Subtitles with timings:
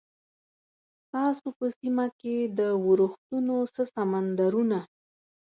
[1.05, 4.79] ستاسو په سیمه کې د ورښتونو څه سمندرونه؟